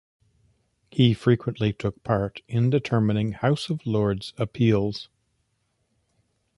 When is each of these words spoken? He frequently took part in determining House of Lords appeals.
He 0.89 1.13
frequently 1.13 1.73
took 1.73 2.03
part 2.03 2.41
in 2.47 2.71
determining 2.71 3.33
House 3.33 3.69
of 3.69 3.85
Lords 3.85 4.33
appeals. 4.35 5.09